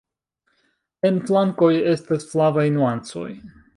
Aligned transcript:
En 1.09 1.19
flankoj 1.27 1.71
estas 1.93 2.25
flavaj 2.33 2.65
nuancoj. 2.79 3.29